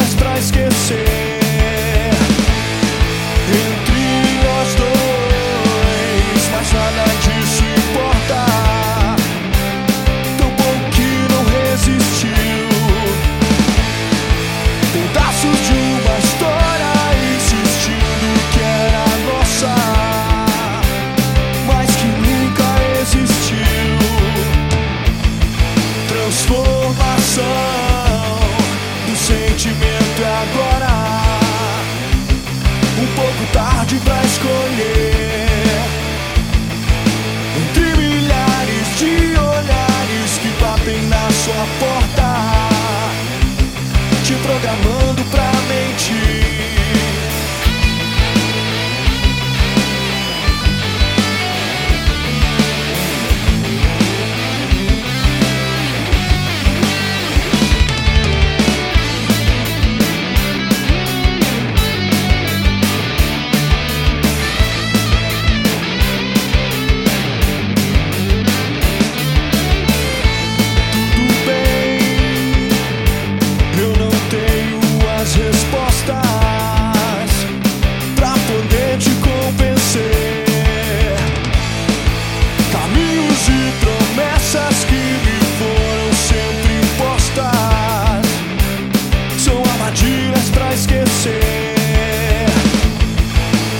olhas 0.00 0.14
pra 0.14 0.38
esquerda. 0.38 0.69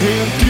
empty 0.00 0.47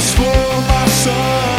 Transformação. 0.00 1.49